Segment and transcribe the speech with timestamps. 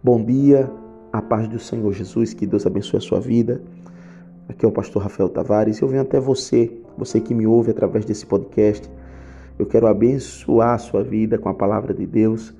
[0.00, 0.70] Bom dia,
[1.12, 3.60] a paz do Senhor Jesus, que Deus abençoe a sua vida.
[4.48, 8.04] Aqui é o pastor Rafael Tavares eu venho até você, você que me ouve através
[8.04, 8.88] desse podcast.
[9.58, 12.54] Eu quero abençoar a sua vida com a palavra de Deus.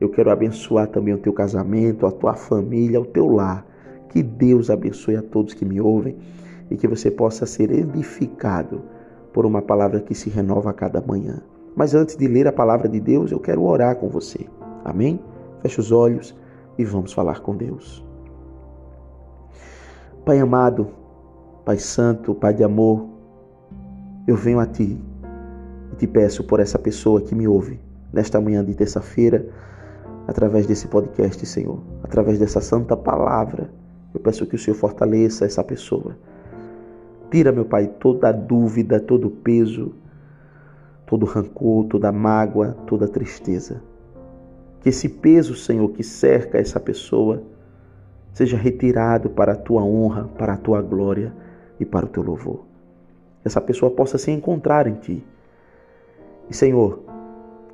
[0.00, 3.66] Eu quero abençoar também o teu casamento, a tua família, o teu lar.
[4.10, 6.16] Que Deus abençoe a todos que me ouvem
[6.70, 8.82] e que você possa ser edificado
[9.32, 11.42] por uma palavra que se renova a cada manhã.
[11.74, 14.46] Mas antes de ler a palavra de Deus, eu quero orar com você.
[14.84, 15.18] Amém?
[15.60, 16.43] Feche os olhos
[16.78, 18.04] e vamos falar com Deus.
[20.24, 20.88] Pai amado,
[21.64, 23.06] Pai santo, Pai de amor,
[24.26, 24.98] eu venho a Ti
[25.92, 27.80] e te peço por essa pessoa que me ouve
[28.12, 29.46] nesta manhã de terça-feira,
[30.26, 33.70] através desse podcast, Senhor, através dessa santa palavra.
[34.14, 36.16] Eu peço que o Senhor fortaleça essa pessoa.
[37.30, 39.92] Tira, meu Pai, toda dúvida, todo peso,
[41.06, 43.82] todo rancor, toda mágoa, toda tristeza.
[44.84, 47.42] Que esse peso, Senhor, que cerca essa pessoa,
[48.34, 51.32] seja retirado para a tua honra, para a tua glória
[51.80, 52.66] e para o teu louvor.
[53.40, 55.26] Que essa pessoa possa se encontrar em ti.
[56.50, 57.02] E, Senhor,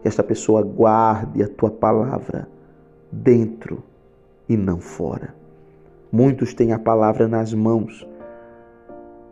[0.00, 2.48] que esta pessoa guarde a tua palavra
[3.10, 3.82] dentro
[4.48, 5.34] e não fora.
[6.12, 8.08] Muitos têm a palavra nas mãos,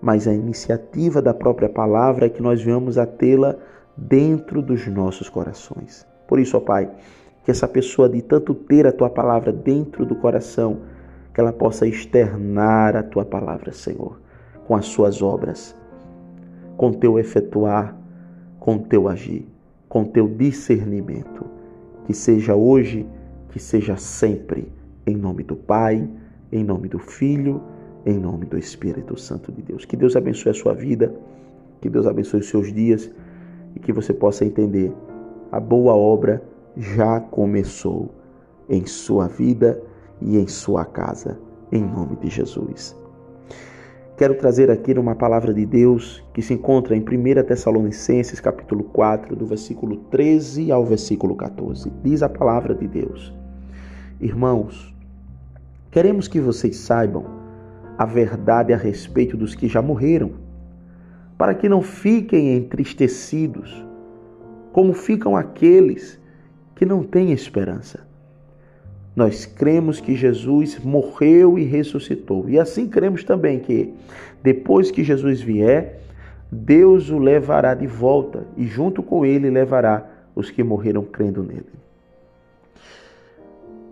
[0.03, 3.55] mas a iniciativa da própria palavra é que nós venhamos a tê-la
[3.97, 6.05] dentro dos nossos corações.
[6.27, 6.91] Por isso, ó Pai,
[7.49, 10.81] que essa pessoa de tanto ter a tua palavra dentro do coração,
[11.33, 14.21] que ela possa externar a tua palavra, Senhor,
[14.67, 15.75] com as suas obras,
[16.77, 17.97] com teu efetuar,
[18.61, 19.49] com teu agir,
[19.89, 21.47] com teu discernimento.
[22.05, 23.07] Que seja hoje,
[23.49, 24.71] que seja sempre,
[25.07, 26.07] em nome do Pai,
[26.53, 27.62] em nome do Filho,
[28.05, 29.87] em nome do Espírito Santo de Deus.
[29.87, 31.15] Que Deus abençoe a sua vida,
[31.81, 33.11] que Deus abençoe os seus dias
[33.75, 34.93] e que você possa entender
[35.51, 36.43] a boa obra
[36.79, 38.15] já começou
[38.69, 39.83] em sua vida
[40.21, 41.37] e em sua casa,
[41.73, 42.97] em nome de Jesus.
[44.16, 49.34] Quero trazer aqui uma palavra de Deus que se encontra em 1 Tessalonicenses, capítulo 4,
[49.34, 51.93] do versículo 13 ao versículo 14.
[52.03, 53.34] Diz a palavra de Deus:
[54.21, 54.95] Irmãos,
[55.91, 57.25] queremos que vocês saibam
[57.97, 60.33] a verdade a respeito dos que já morreram,
[61.37, 63.84] para que não fiquem entristecidos,
[64.72, 66.21] como ficam aqueles
[66.78, 68.06] que não tem esperança.
[69.16, 72.49] Nós cremos que Jesus morreu e ressuscitou.
[72.49, 73.93] E assim cremos também que
[74.44, 75.99] depois que Jesus vier,
[76.50, 81.66] Deus o levará de volta e junto com ele levará os que morreram crendo nele.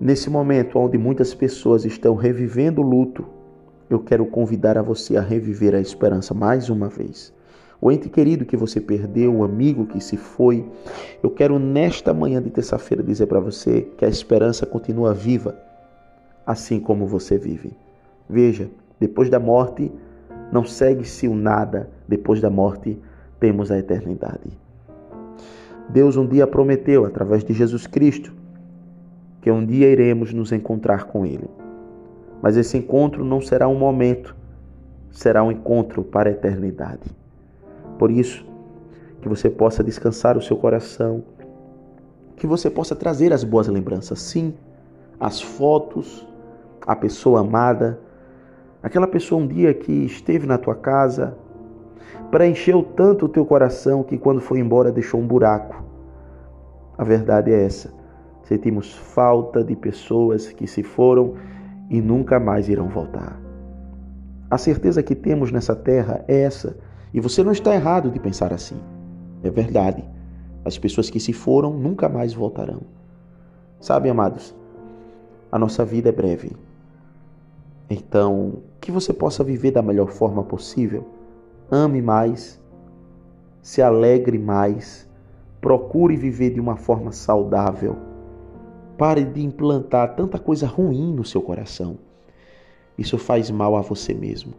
[0.01, 3.27] Nesse momento onde muitas pessoas estão revivendo o luto,
[3.91, 7.35] eu quero convidar a você a reviver a esperança mais uma vez
[7.81, 10.65] o ente querido que você perdeu, o amigo que se foi.
[11.23, 15.57] Eu quero nesta manhã de terça-feira dizer para você que a esperança continua viva,
[16.47, 17.73] assim como você vive.
[18.29, 19.93] Veja, depois da morte
[20.53, 22.99] não segue-se o nada, depois da morte
[23.39, 24.59] temos a eternidade.
[25.89, 28.33] Deus um dia prometeu, através de Jesus Cristo,
[29.41, 31.49] que um dia iremos nos encontrar com Ele.
[32.43, 34.35] Mas esse encontro não será um momento,
[35.11, 37.09] será um encontro para a eternidade.
[37.99, 38.45] Por isso,
[39.21, 41.25] que você possa descansar o seu coração,
[42.37, 44.55] que você possa trazer as boas lembranças, sim,
[45.19, 46.27] as fotos,
[46.87, 47.99] a pessoa amada,
[48.83, 51.37] aquela pessoa um dia que esteve na tua casa,
[52.31, 55.83] preencheu tanto o teu coração que quando foi embora deixou um buraco.
[56.99, 57.93] A verdade é essa.
[58.43, 61.35] Sentimos falta de pessoas que se foram
[61.91, 63.41] e nunca mais irão voltar.
[64.49, 66.77] A certeza que temos nessa terra é essa
[67.17, 68.77] e você não está errado de pensar assim.
[69.43, 70.05] É verdade.
[70.63, 72.83] As pessoas que se foram nunca mais voltarão.
[73.81, 74.55] Sabe, amados,
[75.51, 76.53] a nossa vida é breve.
[77.89, 81.07] Então, que você possa viver da melhor forma possível.
[81.71, 82.63] Ame mais,
[83.63, 85.09] se alegre mais,
[85.59, 87.97] procure viver de uma forma saudável.
[88.99, 91.97] Pare de implantar tanta coisa ruim no seu coração.
[92.99, 94.53] Isso faz mal a você mesmo.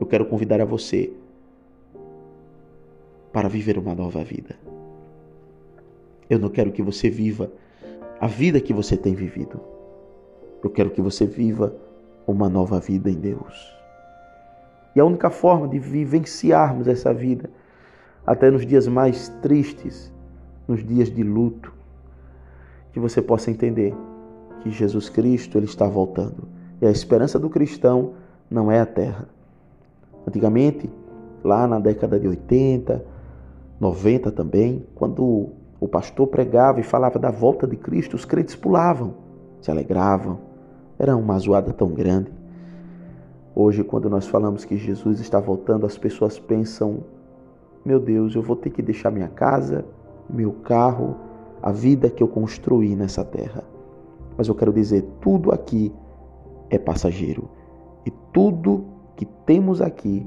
[0.00, 1.12] Eu quero convidar a você
[3.32, 4.56] para viver uma nova vida.
[6.28, 7.50] Eu não quero que você viva
[8.20, 9.60] a vida que você tem vivido.
[10.62, 11.74] Eu quero que você viva
[12.26, 13.74] uma nova vida em Deus.
[14.94, 17.48] E a única forma de vivenciarmos essa vida,
[18.26, 20.12] até nos dias mais tristes,
[20.68, 21.72] nos dias de luto,
[22.92, 23.94] que você possa entender
[24.62, 26.48] que Jesus Cristo ele está voltando.
[26.80, 28.14] E a esperança do cristão
[28.50, 29.28] não é a terra.
[30.26, 30.90] Antigamente,
[31.42, 33.04] lá na década de 80,
[33.80, 35.48] 90 também, quando
[35.80, 39.14] o pastor pregava e falava da volta de Cristo, os crentes pulavam.
[39.62, 40.38] se alegravam.
[40.98, 42.30] Era uma zoada tão grande.
[43.54, 47.02] Hoje, quando nós falamos que Jesus está voltando, as pessoas pensam:
[47.84, 49.84] meu Deus, eu vou ter que deixar minha casa,
[50.28, 51.16] meu carro,
[51.62, 53.64] a vida que eu construí nessa terra.
[54.36, 55.92] Mas eu quero dizer: tudo aqui
[56.68, 57.48] é passageiro
[58.06, 58.84] e tudo
[59.16, 60.26] que temos aqui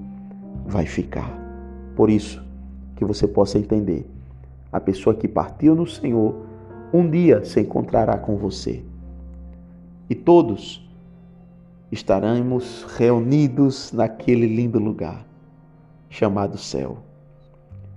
[0.65, 1.39] vai ficar.
[1.95, 2.43] Por isso,
[2.95, 4.05] que você possa entender:
[4.71, 6.35] a pessoa que partiu no Senhor
[6.93, 8.83] um dia se encontrará com você.
[10.07, 10.87] E todos
[11.91, 15.25] estaremos reunidos naquele lindo lugar
[16.09, 16.99] chamado céu.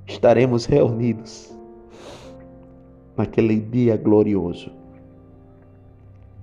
[0.06, 1.54] Estaremos reunidos
[3.16, 4.70] naquele dia glorioso,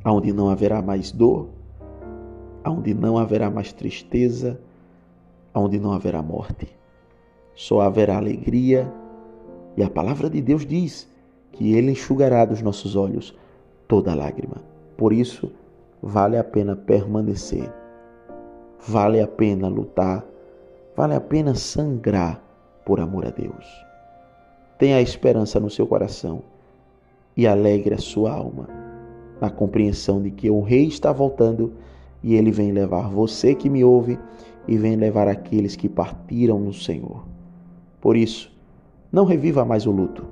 [0.05, 1.49] onde não haverá mais dor,
[2.63, 4.59] onde não haverá mais tristeza,
[5.55, 6.67] onde não haverá morte.
[7.55, 8.91] Só haverá alegria,
[9.77, 11.09] e a palavra de Deus diz
[11.51, 13.35] que Ele enxugará dos nossos olhos
[13.87, 14.57] toda lágrima.
[14.97, 15.51] Por isso,
[16.01, 17.71] vale a pena permanecer,
[18.87, 20.25] vale a pena lutar,
[20.95, 22.43] vale a pena sangrar
[22.85, 23.65] por amor a Deus.
[24.77, 26.43] Tenha esperança no seu coração
[27.37, 28.67] e alegre a sua alma
[29.43, 31.73] na compreensão de que o Rei está voltando
[32.23, 34.17] e ele vem levar você que me ouve
[34.67, 37.32] e vem levar aqueles que partiram no Senhor.
[38.03, 38.51] Por isso,
[39.09, 40.25] não reviva mais o luto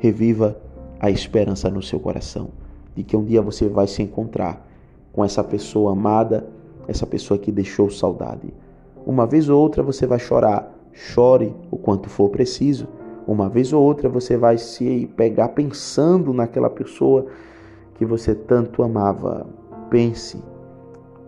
[0.00, 0.60] reviva
[0.98, 2.48] a esperança no seu coração
[2.96, 4.66] de que um dia você vai se encontrar
[5.12, 6.44] com essa pessoa amada,
[6.88, 8.52] essa pessoa que deixou saudade.
[9.06, 12.88] Uma vez ou outra você vai chorar, chore o quanto for preciso.
[13.28, 17.26] Uma vez ou outra você vai se pegar pensando naquela pessoa
[17.94, 19.46] que você tanto amava.
[19.88, 20.42] Pense,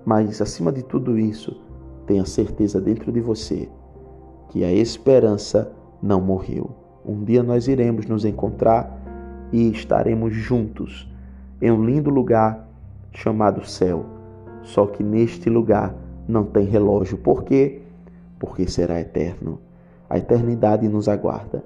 [0.04, 1.56] mas acima de tudo isso,
[2.04, 3.68] tenha certeza dentro de você
[4.48, 6.70] que a esperança não morreu.
[7.04, 8.98] Um dia nós iremos nos encontrar
[9.52, 11.08] e estaremos juntos
[11.60, 12.66] em um lindo lugar
[13.12, 14.06] chamado céu.
[14.62, 15.94] Só que neste lugar
[16.26, 17.18] não tem relógio.
[17.18, 17.82] Por quê?
[18.38, 19.60] Porque será eterno.
[20.08, 21.62] A eternidade nos aguarda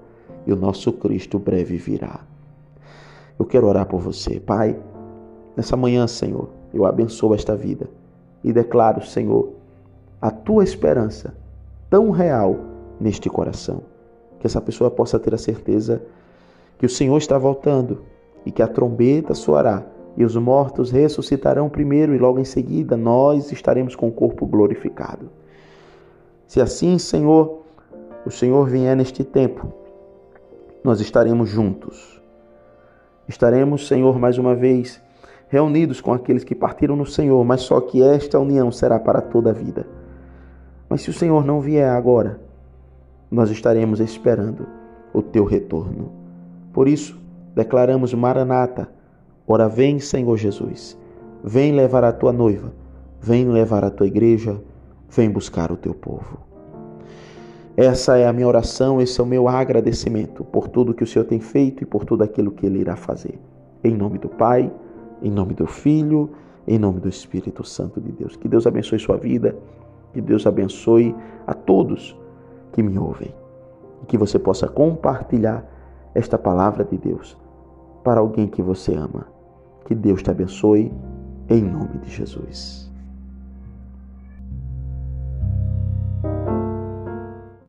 [0.46, 2.20] e o nosso Cristo breve virá.
[3.38, 4.76] Eu quero orar por você, Pai.
[5.56, 7.88] Nessa manhã, Senhor, eu abençoo esta vida
[8.42, 9.52] e declaro, Senhor,
[10.20, 11.34] a tua esperança
[11.88, 12.56] tão real
[13.00, 13.82] neste coração
[14.38, 16.02] que essa pessoa possa ter a certeza
[16.78, 18.02] que o Senhor está voltando
[18.46, 19.84] e que a trombeta soará
[20.16, 25.30] e os mortos ressuscitarão primeiro e logo em seguida nós estaremos com o corpo glorificado.
[26.46, 27.62] Se assim, Senhor,
[28.24, 29.72] o Senhor vier neste tempo,
[30.82, 32.20] nós estaremos juntos.
[33.28, 35.00] Estaremos, Senhor, mais uma vez
[35.48, 39.50] reunidos com aqueles que partiram no Senhor, mas só que esta união será para toda
[39.50, 39.86] a vida.
[40.88, 42.40] Mas se o Senhor não vier agora,
[43.30, 44.66] nós estaremos esperando
[45.12, 46.10] o teu retorno.
[46.72, 47.18] Por isso,
[47.54, 48.88] declaramos Maranata,
[49.46, 50.98] ora vem, Senhor Jesus,
[51.42, 52.72] vem levar a tua noiva,
[53.20, 54.60] vem levar a tua igreja,
[55.10, 56.38] vem buscar o teu povo.
[57.76, 61.24] Essa é a minha oração, esse é o meu agradecimento por tudo que o Senhor
[61.24, 63.38] tem feito e por tudo aquilo que Ele irá fazer.
[63.84, 64.72] Em nome do Pai,
[65.22, 66.30] em nome do Filho,
[66.66, 68.36] em nome do Espírito Santo de Deus.
[68.36, 69.56] Que Deus abençoe sua vida,
[70.12, 71.14] que Deus abençoe
[71.46, 72.16] a todos
[72.72, 73.34] que me ouvem.
[74.02, 75.64] E que você possa compartilhar
[76.14, 77.36] esta palavra de Deus
[78.02, 79.26] para alguém que você ama.
[79.84, 80.92] Que Deus te abençoe,
[81.48, 82.87] em nome de Jesus.